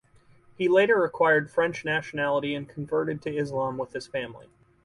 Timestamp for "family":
4.07-4.49